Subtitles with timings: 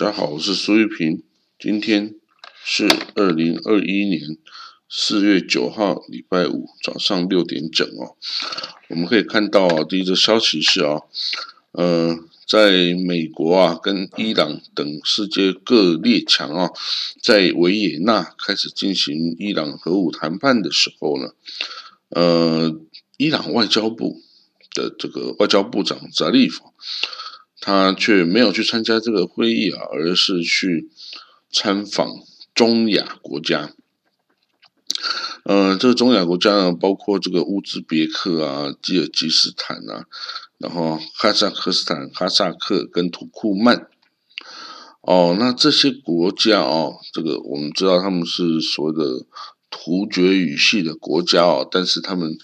[0.00, 1.22] 大家好，我是苏玉平。
[1.58, 2.14] 今天
[2.64, 4.38] 是二零二一年
[4.88, 8.16] 四月九号，礼拜五早上六点整哦。
[8.88, 11.02] 我们可以看到啊，第一个消息是啊，
[11.72, 12.18] 呃，
[12.48, 16.70] 在美国啊，跟伊朗等世界各列强啊，
[17.22, 21.34] 在维也纳开始进行伊朗核武谈判的时候呢，
[22.08, 22.74] 呃，
[23.18, 24.22] 伊朗外交部
[24.74, 26.72] 的这个外交部长扎利夫。
[27.60, 30.88] 他却没有去参加这个会议啊，而是去
[31.52, 32.08] 参访
[32.54, 33.74] 中亚国家。
[35.44, 40.06] 呃，这个中亚国家呢，包括这个乌兹别克啊、吉尔吉斯坦啊，
[40.58, 43.88] 然后哈萨克斯坦、哈萨克跟土库曼。
[45.02, 49.26] 哦，那这些国家哦，这个我们知道他们是所谓的
[49.70, 52.38] 突厥语系的国家哦，但是他们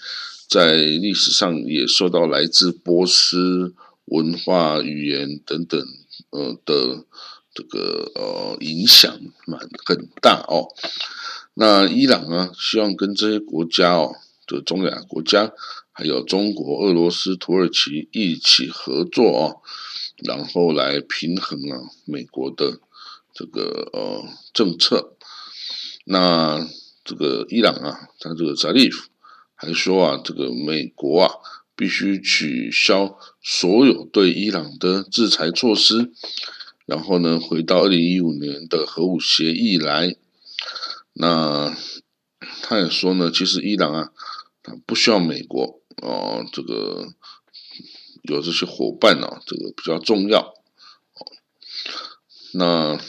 [0.47, 3.73] 在历史上也受到来自波斯。
[4.07, 5.79] 文化、语言等等，
[6.29, 7.05] 呃的
[7.53, 10.67] 这个呃影响蛮很大哦。
[11.53, 15.51] 那伊朗啊，希望跟这些国家哦，的中亚国家，
[15.91, 19.61] 还有中国、俄罗斯、土耳其一起合作哦，
[20.23, 22.79] 然后来平衡啊美国的
[23.33, 25.17] 这个呃政策。
[26.05, 26.65] 那
[27.03, 29.09] 这个伊朗啊，他这个扎利夫
[29.53, 31.35] 还说啊，这个美国啊。
[31.77, 36.11] 必须取消所有对伊朗的制裁措施，
[36.87, 40.15] 然后呢，回到二零一五年的核武协议来。
[41.13, 41.77] 那
[42.63, 44.11] 他也说呢，其实伊朗啊，
[44.63, 47.13] 他不需要美国哦，这个
[48.23, 50.55] 有这些伙伴呢，这个比较重要。
[52.53, 52.99] 那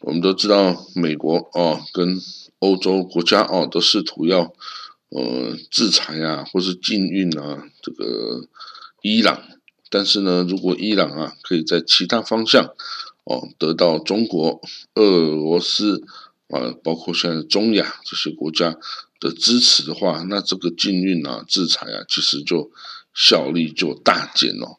[0.00, 2.20] 我们都知道，美国哦，跟
[2.58, 4.52] 欧洲国家哦，都试图要。
[5.14, 8.48] 呃，制裁啊，或是禁运啊，这个
[9.02, 9.42] 伊朗，
[9.90, 12.64] 但是呢，如果伊朗啊可以在其他方向
[13.24, 14.62] 哦得到中国、
[14.94, 16.02] 俄罗斯
[16.48, 18.74] 啊，包括现在中亚这些国家
[19.20, 22.70] 的支持的话，那这个禁运啊、制裁啊，其实就
[23.12, 24.78] 效力就大减哦。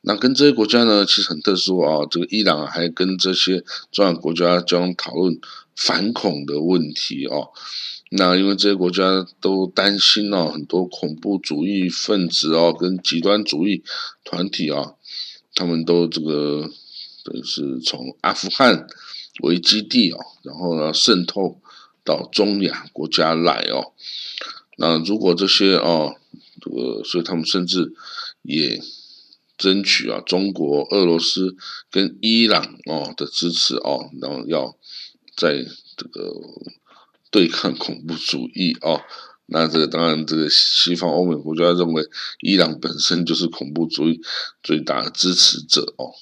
[0.00, 3.62] 那跟这些国家呢，其实很特殊啊，这个伊朗还跟这些
[3.92, 5.38] 中亚国家将讨论
[5.76, 7.50] 反恐的问题哦。
[8.12, 13.84] 那因为这些国家都担心哦，很多恐怖主义分子哦，跟极端主义
[14.24, 14.94] 团体啊，
[15.54, 16.68] 他们都这个
[17.22, 18.88] 等于是从阿富汗
[19.44, 21.60] 为基地哦，然后呢渗透
[22.02, 23.92] 到中亚国家来哦。
[24.76, 26.16] 那如果这些哦，
[26.60, 27.94] 这个所以他们甚至
[28.42, 28.82] 也
[29.56, 31.56] 争取啊，中国、俄罗斯
[31.92, 34.76] 跟伊朗哦的支持哦，然后要
[35.36, 35.64] 在
[35.96, 36.34] 这个。
[37.30, 39.00] 对抗恐怖主义哦，
[39.46, 42.04] 那这个当然，这个西方欧美国家认为
[42.40, 44.20] 伊朗本身就是恐怖主义
[44.62, 46.12] 最大的支持者哦。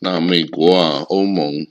[0.00, 1.66] 那美国啊、欧盟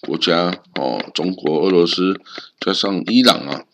[0.00, 2.20] 国家哦、中国、俄罗斯
[2.60, 3.64] 加上伊朗啊，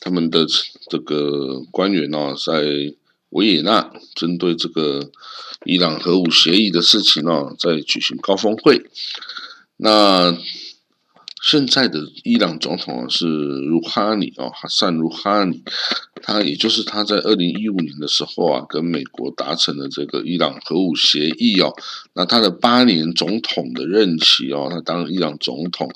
[0.00, 0.46] 他们的
[0.90, 2.94] 这个官员呢，在
[3.30, 5.10] 维也纳针对这个
[5.64, 8.84] 伊朗核武协议的事情呢，在举行高峰会。
[9.76, 10.36] 那
[11.40, 15.62] 现在的伊朗总统是鲁哈尼哦，哈桑鲁哈尼，
[16.22, 21.72] 他也就是他在二零一五年的时候啊，跟美国达成了这个伊朗核武协议哦。
[22.14, 25.88] 那他的八年总统的任期哦，他当伊朗总统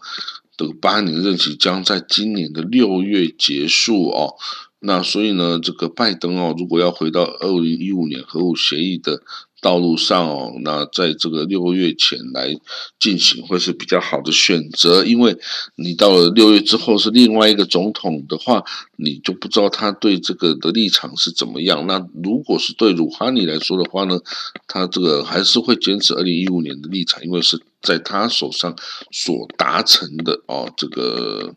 [0.56, 4.34] 的八年任期将在今年的六月结束哦。
[4.78, 9.22] 那所以呢，这个拜登哦，如果要回到二零一五年核武协议的。
[9.62, 12.52] 道路上哦，那在这个六个月前来
[12.98, 15.38] 进行会是比较好的选择，因为
[15.76, 18.64] 你到了六月之后是另外一个总统的话，
[18.96, 21.86] 你就不知道他对这个的立场是怎么样。
[21.86, 24.18] 那如果是对鲁哈尼来说的话呢，
[24.66, 28.76] 他这个还是会坚持二零一五年的立场，因为是在他手上
[29.12, 31.54] 所达成的哦，这个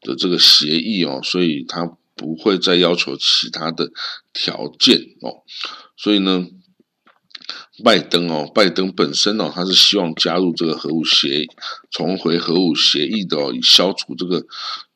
[0.00, 1.84] 的这个协议哦，所以他
[2.16, 3.90] 不会再要求其他的
[4.32, 5.44] 条件哦，
[5.94, 6.46] 所以呢。
[7.82, 11.48] 拜登哦，拜登本身哦，他是希望加入这个核武协议，
[11.90, 14.46] 重回核武协议的哦，以消除这个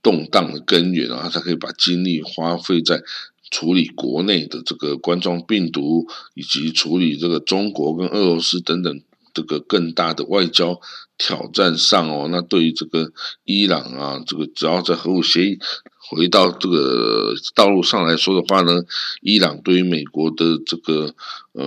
[0.00, 3.02] 动荡的根源啊，他才可以把精力花费在
[3.50, 9.00] 处理国内的这个冠状病毒，以及处理这个中国跟俄罗斯等等
[9.32, 10.80] 这个更大的外交
[11.16, 12.28] 挑战上哦。
[12.30, 13.12] 那对于这个
[13.44, 15.58] 伊朗啊，这个只要在核武协议。
[16.10, 18.80] 回到这个道路上来说的话呢，
[19.20, 21.14] 伊朗对于美国的这个
[21.52, 21.62] 呃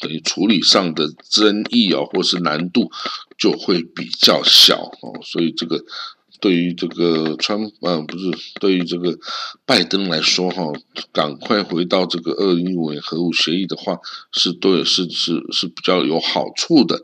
[0.00, 2.90] 等于处理上的争议啊，或是难度
[3.38, 5.84] 就会比较小哦，所以这个
[6.40, 9.16] 对于这个川，嗯，不是对于这个
[9.64, 10.72] 拜登来说，哈，
[11.12, 13.98] 赶快回到这个二零一五年核武协议的话，
[14.32, 17.02] 是对，是是是比较有好处的。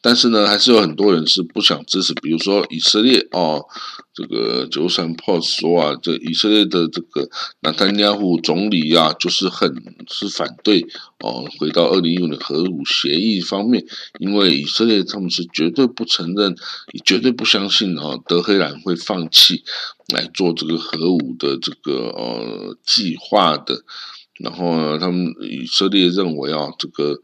[0.00, 3.64] 但是呢，还是有很多人是不想支持，比如说以色列哦。
[4.12, 7.28] 这个九三 p o s 说啊，这以色列的这个
[7.60, 9.72] 纳坦尼亚胡总理啊，就是很
[10.08, 10.84] 是反对
[11.20, 13.86] 哦，回到二零一五年核武协议方面，
[14.18, 16.56] 因为以色列他们是绝对不承认，
[17.04, 19.62] 绝对不相信啊，德黑兰会放弃
[20.12, 23.84] 来做这个核武的这个呃计划的。
[24.40, 27.20] 然后，他们以色列认为啊，这个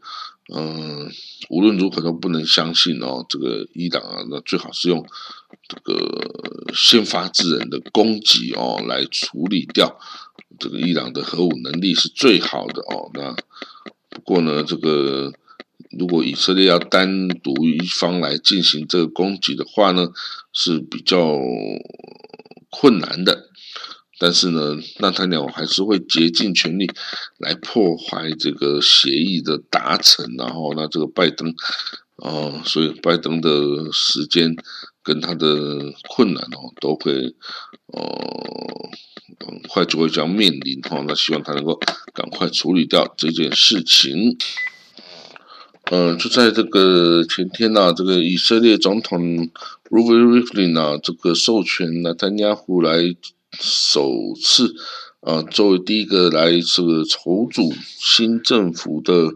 [0.55, 1.11] 嗯，
[1.49, 5.05] 无论如何都不能相信哦，这个伊朗啊，那最好是用。
[5.67, 9.99] 这个先发制人的攻击哦，来处理掉
[10.57, 13.11] 这个伊朗的核武能力是最好的哦。
[13.13, 13.35] 那
[14.09, 15.33] 不过呢，这个
[15.99, 20.07] 如果以色列要单独一方来进行这个攻击的话呢，
[20.53, 21.37] 是比较
[22.69, 23.49] 困难的。
[24.19, 26.89] 但是呢，纳坦鸟还是会竭尽全力
[27.37, 30.25] 来破坏这个协议的达成。
[30.37, 31.53] 然后，那这个拜登
[32.15, 34.55] 哦，所以拜登的时间。
[35.07, 35.47] 跟他的
[36.09, 37.33] 困难哦，都会
[37.93, 38.89] 呃
[39.39, 41.79] 很快就会将面临哈，那希望他能够
[42.13, 44.37] 赶快处理掉这件事情。
[45.89, 49.49] 嗯，就在这个前天呐，这个以色列总统
[49.89, 53.15] r u v e n Rivlin 啊，这个授权纳坦雅胡来
[53.57, 54.11] 首
[54.43, 54.75] 次
[55.21, 59.35] 啊，作为第一个来这个筹组新政府的。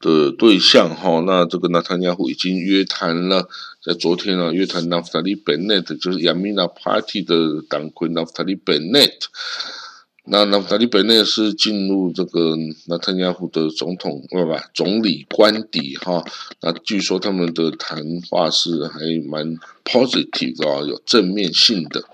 [0.00, 3.48] 的对象哈，那这个纳坦雅胡已经约谈了，
[3.88, 7.34] 在昨天呢约谈纳夫塔利本内特，就是亚米纳 Party 的
[7.70, 9.30] 党魁纳夫塔利本内特。
[10.26, 12.54] 那纳夫塔利本内是进入这个
[12.86, 16.22] 纳坦雅胡的总统不不总理官邸哈。
[16.60, 19.56] 那据说他们的谈话是还蛮
[19.86, 22.04] positive 啊，有正面性的。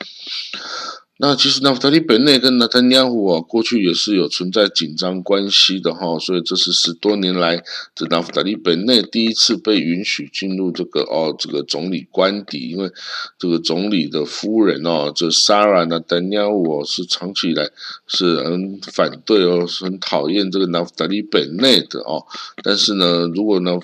[1.17, 7.63] 那其实纳夫达利本内跟纳丹尼亚胡啊，过去也是有存在紧张关系的哈，所以这是十多年来
[7.95, 12.91] 这纳夫达利本内第一次被允许进入这个哦这个总理官邸，因为
[13.39, 17.71] 这个总理的夫人哦，这 Sarah 纳丹尼亚胡是长期以来
[18.09, 22.27] 是很反对哦，是很讨厌这个纳夫达利本内的哦，
[22.65, 23.79] 但是呢，如果呢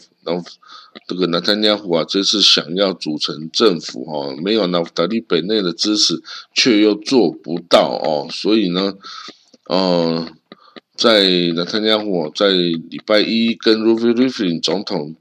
[1.07, 6.21] 这个纳坦尼亚胡啊，这次想要组成政府哈，没有纳夫达利本内的支持，
[6.53, 8.95] 却又做不到哦，所以呢，
[9.67, 10.27] 呃，
[10.97, 15.15] 在纳坦尼亚胡在礼拜一跟 Ruvi r i f i n 总统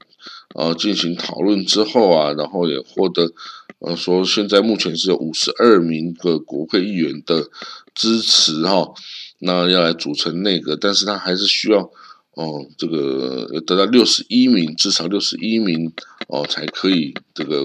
[0.56, 3.32] 呃进行讨论之后啊，然后也获得
[3.78, 7.48] 呃说现在目前是有五十二名的国会议员的
[7.94, 8.92] 支持哈，
[9.38, 11.90] 那要来组成内阁，但是他还是需要。
[12.34, 15.92] 哦，这个要得到六十一名，至少六十一名
[16.28, 17.60] 哦，才可以这个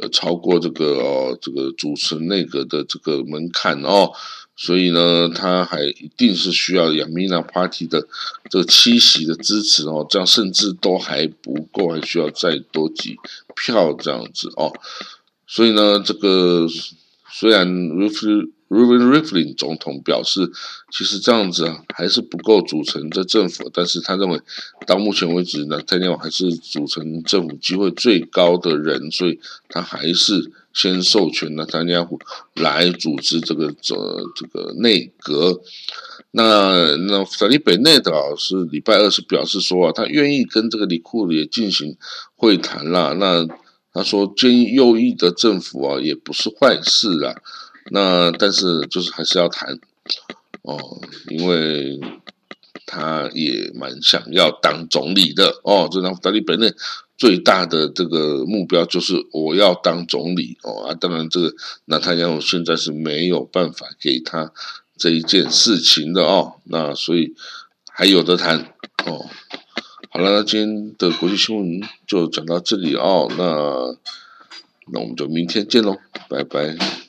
[0.00, 4.12] 呃超过这个哦这个主持内阁的这个门槛哦，
[4.56, 8.06] 所以呢，他还一定是需要亚米娜 Party 的
[8.50, 13.16] 这个七席的支持哦，这样甚至都还不够，还需要再多几
[13.56, 14.70] 票这样子哦，
[15.46, 16.68] 所以呢，这个
[17.30, 18.52] 虽然如此。
[18.72, 20.50] Ruben Rivlin 总统表示，
[20.90, 24.40] 其实这样子啊还是不够组成这政府，但是他认为
[24.86, 29.38] 到目前为止呢，泰尼奥还是组成政府机会最高的人，所以
[29.68, 32.08] 他还是先授权呢，泰尼奥
[32.54, 33.94] 来组织这个这
[34.34, 35.60] 这个内阁。
[36.30, 41.94] 那那法利贝内德是礼拜二是表示说啊，他愿意跟这个里库也进行
[42.36, 43.12] 会谈啦。
[43.18, 43.46] 那
[43.92, 47.36] 他说，建议右翼的政府啊，也不是坏事啊。
[47.90, 49.78] 那但是就是还是要谈
[50.62, 52.00] 哦，因为
[52.86, 55.88] 他也蛮想要当总理的哦。
[55.90, 56.72] 这张达利本内
[57.16, 60.94] 最大的这个目标就是我要当总理哦啊。
[60.94, 61.54] 当然这个
[61.86, 64.52] 那他要现在是没有办法给他
[64.96, 66.54] 这一件事情的哦。
[66.64, 67.34] 那所以
[67.90, 68.72] 还有的谈
[69.06, 69.26] 哦。
[70.10, 73.26] 好了，今天的国际新闻就讲到这里哦。
[73.38, 73.96] 那
[74.92, 75.96] 那我们就明天见喽，
[76.28, 77.01] 拜拜。